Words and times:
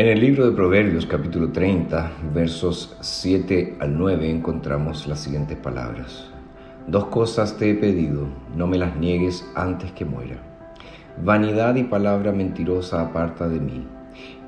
En 0.00 0.06
el 0.06 0.18
libro 0.18 0.46
de 0.46 0.56
Proverbios 0.56 1.04
capítulo 1.04 1.52
30, 1.52 2.10
versos 2.32 2.96
7 3.02 3.76
al 3.80 3.98
9 3.98 4.30
encontramos 4.30 5.06
las 5.06 5.20
siguientes 5.20 5.58
palabras. 5.58 6.26
Dos 6.86 7.08
cosas 7.08 7.58
te 7.58 7.70
he 7.70 7.74
pedido, 7.74 8.26
no 8.56 8.66
me 8.66 8.78
las 8.78 8.96
niegues 8.96 9.46
antes 9.54 9.92
que 9.92 10.06
muera. 10.06 10.36
Vanidad 11.22 11.74
y 11.74 11.82
palabra 11.82 12.32
mentirosa 12.32 13.02
aparta 13.02 13.46
de 13.46 13.60
mí, 13.60 13.86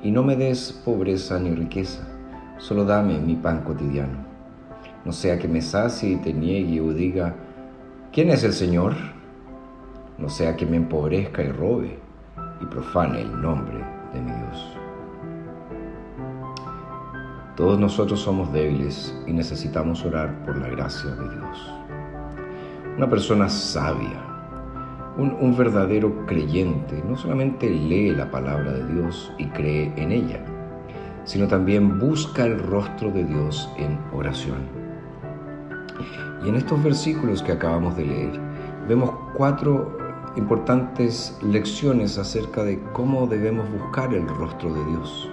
y 0.01 0.09
no 0.09 0.23
me 0.23 0.35
des 0.35 0.71
pobreza 0.83 1.37
ni 1.37 1.51
riqueza, 1.51 2.01
solo 2.57 2.83
dame 2.83 3.19
mi 3.19 3.35
pan 3.35 3.61
cotidiano. 3.61 4.25
No 5.05 5.11
sea 5.11 5.37
que 5.37 5.47
me 5.47 5.61
sacie 5.61 6.13
y 6.13 6.15
te 6.15 6.33
niegue 6.33 6.81
o 6.81 6.91
diga, 6.93 7.35
¿quién 8.11 8.31
es 8.31 8.43
el 8.43 8.53
Señor? 8.53 8.95
No 10.17 10.29
sea 10.29 10.55
que 10.55 10.65
me 10.65 10.77
empobrezca 10.77 11.43
y 11.43 11.51
robe 11.51 11.99
y 12.59 12.65
profane 12.65 13.21
el 13.21 13.39
nombre 13.39 13.77
de 14.15 14.19
mi 14.19 14.31
Dios. 14.31 14.82
Todos 17.55 17.79
nosotros 17.79 18.19
somos 18.19 18.51
débiles 18.51 19.15
y 19.27 19.31
necesitamos 19.31 20.03
orar 20.03 20.43
por 20.43 20.57
la 20.57 20.69
gracia 20.69 21.11
de 21.11 21.29
Dios. 21.35 21.73
Una 22.97 23.07
persona 23.07 23.47
sabia, 23.47 24.19
un, 25.17 25.55
verdadero 25.55 26.25
creyente, 26.25 27.03
no 27.07 27.15
solamente 27.15 27.69
lee 27.69 28.09
la 28.09 28.31
palabra 28.31 28.71
de 28.71 28.93
Dios 28.95 29.31
y 29.37 29.45
cree 29.49 29.93
en 29.97 30.11
ella, 30.11 30.43
sino 31.25 31.47
también 31.47 31.99
busca 31.99 32.43
el 32.43 32.57
rostro 32.57 33.11
de 33.11 33.23
Dios 33.23 33.69
en 33.77 33.99
oración. 34.11 34.67
Y 36.43 36.49
en 36.49 36.55
estos 36.55 36.83
versículos 36.83 37.43
que 37.43 37.51
acabamos 37.51 37.95
de 37.95 38.05
leer, 38.07 38.39
vemos 38.89 39.11
cuatro 39.35 39.95
importantes 40.37 41.37
lecciones 41.43 42.17
acerca 42.17 42.63
de 42.63 42.81
cómo 42.93 43.27
debemos 43.27 43.71
buscar 43.71 44.11
el 44.11 44.27
rostro 44.27 44.73
de 44.73 44.83
Dios. 44.85 45.29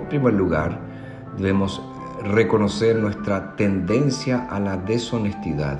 En 0.00 0.08
primer 0.08 0.34
lugar, 0.34 0.91
Debemos 1.36 1.80
reconocer 2.22 2.96
nuestra 2.96 3.56
tendencia 3.56 4.46
a 4.48 4.60
la 4.60 4.76
deshonestidad 4.76 5.78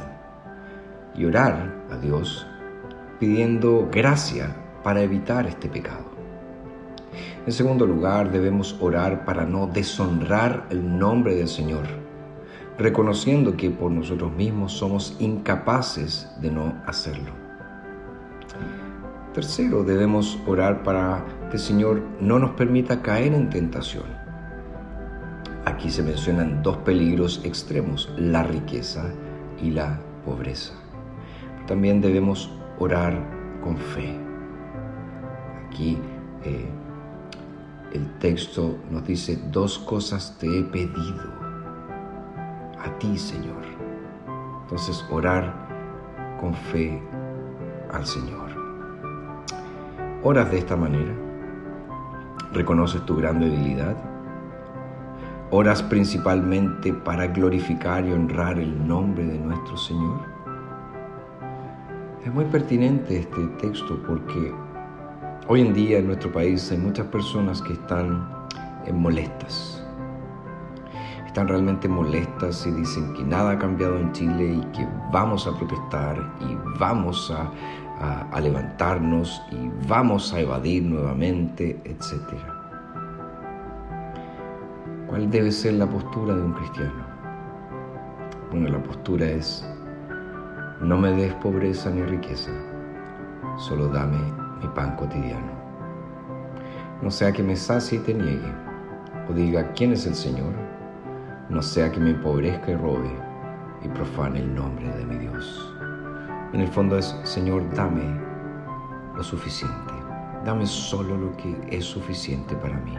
y 1.14 1.24
orar 1.24 1.84
a 1.90 1.96
Dios 1.98 2.46
pidiendo 3.20 3.88
gracia 3.92 4.56
para 4.82 5.02
evitar 5.02 5.46
este 5.46 5.68
pecado. 5.68 6.10
En 7.46 7.52
segundo 7.52 7.86
lugar, 7.86 8.32
debemos 8.32 8.76
orar 8.80 9.24
para 9.24 9.44
no 9.44 9.66
deshonrar 9.66 10.66
el 10.70 10.98
nombre 10.98 11.34
del 11.34 11.48
Señor, 11.48 11.84
reconociendo 12.78 13.56
que 13.56 13.70
por 13.70 13.92
nosotros 13.92 14.32
mismos 14.32 14.72
somos 14.72 15.16
incapaces 15.20 16.28
de 16.40 16.50
no 16.50 16.74
hacerlo. 16.86 17.30
Tercero, 19.34 19.84
debemos 19.84 20.38
orar 20.46 20.82
para 20.82 21.24
que 21.50 21.56
el 21.56 21.62
Señor 21.62 22.02
no 22.20 22.38
nos 22.38 22.52
permita 22.52 23.02
caer 23.02 23.34
en 23.34 23.50
tentación 23.50 24.31
Aquí 25.64 25.90
se 25.90 26.02
mencionan 26.02 26.60
dos 26.62 26.78
peligros 26.78 27.40
extremos, 27.44 28.12
la 28.16 28.42
riqueza 28.42 29.04
y 29.62 29.70
la 29.70 30.00
pobreza. 30.24 30.74
También 31.68 32.00
debemos 32.00 32.50
orar 32.80 33.14
con 33.62 33.76
fe. 33.76 34.18
Aquí 35.66 35.98
eh, 36.44 36.68
el 37.92 38.10
texto 38.18 38.76
nos 38.90 39.06
dice, 39.06 39.38
dos 39.52 39.78
cosas 39.78 40.36
te 40.40 40.58
he 40.58 40.64
pedido 40.64 41.22
a 42.84 42.98
ti, 42.98 43.16
Señor. 43.16 43.62
Entonces, 44.62 45.04
orar 45.10 45.54
con 46.40 46.54
fe 46.54 47.00
al 47.92 48.04
Señor. 48.04 48.50
Oras 50.24 50.50
de 50.50 50.58
esta 50.58 50.74
manera, 50.74 51.14
reconoces 52.52 53.04
tu 53.06 53.16
gran 53.16 53.38
debilidad 53.38 54.11
¿Oras 55.54 55.82
principalmente 55.82 56.94
para 56.94 57.26
glorificar 57.26 58.06
y 58.06 58.12
honrar 58.12 58.58
el 58.58 58.88
nombre 58.88 59.22
de 59.22 59.38
nuestro 59.38 59.76
Señor? 59.76 60.22
Es 62.24 62.32
muy 62.32 62.46
pertinente 62.46 63.18
este 63.18 63.46
texto 63.60 64.02
porque 64.06 64.54
hoy 65.48 65.60
en 65.60 65.74
día 65.74 65.98
en 65.98 66.06
nuestro 66.06 66.32
país 66.32 66.72
hay 66.72 66.78
muchas 66.78 67.06
personas 67.08 67.60
que 67.60 67.74
están 67.74 68.26
molestas. 68.94 69.86
Están 71.26 71.48
realmente 71.48 71.86
molestas 71.86 72.66
y 72.66 72.70
dicen 72.70 73.12
que 73.12 73.22
nada 73.22 73.50
ha 73.50 73.58
cambiado 73.58 73.98
en 73.98 74.10
Chile 74.12 74.54
y 74.54 74.60
que 74.74 74.88
vamos 75.12 75.46
a 75.46 75.54
protestar 75.54 76.16
y 76.40 76.78
vamos 76.78 77.30
a, 77.30 78.40
levantarnos 78.40 79.42
y 79.50 79.70
vamos 79.86 80.32
a 80.32 80.40
evadir 80.40 80.82
nuevamente, 80.82 81.78
etcétera. 81.84 82.51
¿Cuál 85.12 85.30
debe 85.30 85.52
ser 85.52 85.74
la 85.74 85.86
postura 85.86 86.34
de 86.34 86.40
un 86.40 86.54
cristiano? 86.54 87.04
Bueno, 88.50 88.70
la 88.70 88.82
postura 88.82 89.26
es, 89.26 89.62
no 90.80 90.96
me 90.96 91.12
des 91.12 91.34
pobreza 91.34 91.90
ni 91.90 92.00
riqueza, 92.00 92.50
solo 93.58 93.88
dame 93.88 94.16
mi 94.62 94.68
pan 94.68 94.96
cotidiano. 94.96 95.52
No 97.02 97.10
sea 97.10 97.30
que 97.30 97.42
me 97.42 97.56
sacie 97.56 97.98
y 97.98 98.00
te 98.00 98.14
niegue, 98.14 98.54
o 99.28 99.34
diga, 99.34 99.70
¿quién 99.74 99.92
es 99.92 100.06
el 100.06 100.14
Señor? 100.14 100.54
No 101.50 101.60
sea 101.60 101.92
que 101.92 102.00
me 102.00 102.12
empobrezca 102.12 102.70
y 102.70 102.76
robe 102.76 103.14
y 103.82 103.88
profane 103.88 104.38
el 104.38 104.54
nombre 104.54 104.88
de 104.96 105.04
mi 105.04 105.18
Dios. 105.18 105.76
En 106.54 106.62
el 106.62 106.68
fondo 106.68 106.96
es, 106.96 107.14
Señor, 107.24 107.62
dame 107.74 108.18
lo 109.14 109.22
suficiente, 109.22 109.92
dame 110.46 110.64
solo 110.64 111.18
lo 111.18 111.36
que 111.36 111.54
es 111.68 111.84
suficiente 111.84 112.56
para 112.56 112.78
mí 112.78 112.96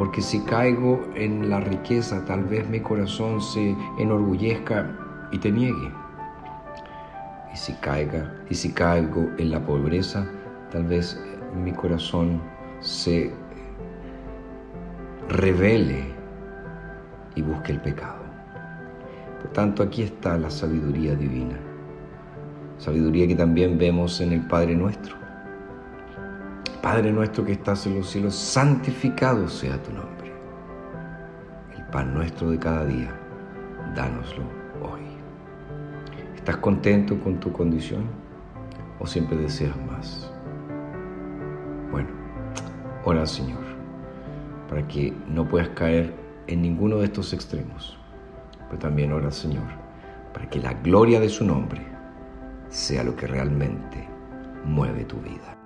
porque 0.00 0.22
si 0.22 0.40
caigo 0.40 0.98
en 1.14 1.50
la 1.50 1.60
riqueza, 1.60 2.24
tal 2.24 2.44
vez 2.44 2.66
mi 2.66 2.80
corazón 2.80 3.38
se 3.38 3.76
enorgullezca 3.98 4.96
y 5.30 5.36
te 5.36 5.52
niegue. 5.52 5.92
Y 7.52 7.56
si 7.58 7.74
caiga, 7.74 8.34
y 8.48 8.54
si 8.54 8.72
caigo 8.72 9.28
en 9.36 9.50
la 9.50 9.60
pobreza, 9.60 10.26
tal 10.72 10.84
vez 10.84 11.22
mi 11.54 11.72
corazón 11.72 12.40
se 12.80 13.30
revele 15.28 16.02
y 17.34 17.42
busque 17.42 17.72
el 17.72 17.82
pecado. 17.82 18.24
Por 19.42 19.52
tanto, 19.52 19.82
aquí 19.82 20.00
está 20.00 20.38
la 20.38 20.48
sabiduría 20.48 21.14
divina. 21.14 21.58
Sabiduría 22.78 23.28
que 23.28 23.36
también 23.36 23.76
vemos 23.76 24.18
en 24.22 24.32
el 24.32 24.46
Padre 24.46 24.76
nuestro. 24.76 25.14
Padre 26.82 27.12
nuestro 27.12 27.44
que 27.44 27.52
estás 27.52 27.86
en 27.86 27.96
los 27.96 28.08
cielos, 28.08 28.34
santificado 28.34 29.48
sea 29.48 29.76
tu 29.82 29.92
nombre. 29.92 30.32
El 31.76 31.84
pan 31.86 32.14
nuestro 32.14 32.50
de 32.50 32.58
cada 32.58 32.86
día, 32.86 33.14
dánoslo 33.94 34.44
hoy. 34.80 35.02
¿Estás 36.34 36.56
contento 36.56 37.20
con 37.20 37.38
tu 37.38 37.52
condición 37.52 38.04
o 38.98 39.06
siempre 39.06 39.36
deseas 39.36 39.76
más? 39.90 40.32
Bueno, 41.90 42.08
ora 43.04 43.26
Señor 43.26 43.60
para 44.66 44.86
que 44.88 45.12
no 45.28 45.46
puedas 45.46 45.68
caer 45.70 46.14
en 46.46 46.62
ninguno 46.62 46.96
de 46.96 47.06
estos 47.06 47.34
extremos, 47.34 47.98
pero 48.68 48.78
también 48.78 49.12
ora 49.12 49.30
Señor 49.30 49.68
para 50.32 50.48
que 50.48 50.60
la 50.60 50.72
gloria 50.72 51.20
de 51.20 51.28
su 51.28 51.44
nombre 51.44 51.84
sea 52.70 53.04
lo 53.04 53.14
que 53.16 53.26
realmente 53.26 54.08
mueve 54.64 55.04
tu 55.04 55.18
vida. 55.18 55.59